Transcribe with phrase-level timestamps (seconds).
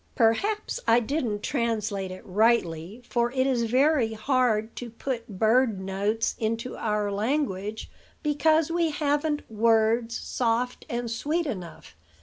[0.15, 6.35] "Perhaps I didn't translate it rightly; for it is very hard to put bird notes
[6.39, 7.87] into our language,
[8.23, 11.95] because we haven't words soft and sweet enough.